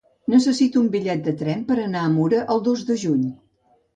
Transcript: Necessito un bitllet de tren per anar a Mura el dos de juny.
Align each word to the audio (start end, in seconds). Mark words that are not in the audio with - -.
Necessito 0.33 0.79
un 0.85 0.87
bitllet 0.95 1.21
de 1.27 1.33
tren 1.41 1.61
per 1.67 1.77
anar 1.83 2.01
a 2.07 2.11
Mura 2.15 2.41
el 2.55 2.65
dos 2.71 2.83
de 2.91 2.99
juny. 3.05 3.23